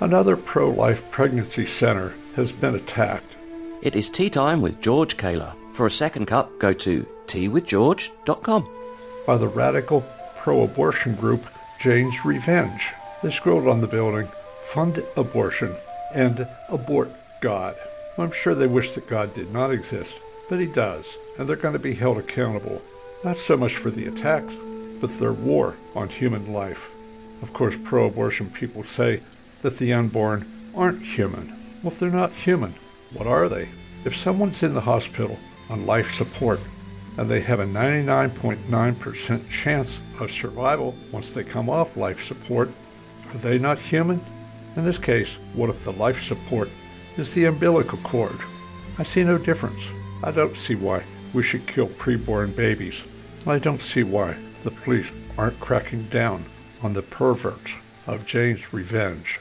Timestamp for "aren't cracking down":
55.36-56.44